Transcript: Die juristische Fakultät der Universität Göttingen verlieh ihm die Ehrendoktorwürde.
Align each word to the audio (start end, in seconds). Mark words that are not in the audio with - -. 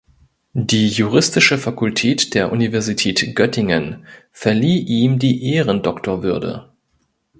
Die 0.55 0.87
juristische 0.87 1.59
Fakultät 1.59 2.33
der 2.33 2.51
Universität 2.51 3.35
Göttingen 3.35 4.03
verlieh 4.31 4.79
ihm 4.79 5.19
die 5.19 5.53
Ehrendoktorwürde. 5.53 6.71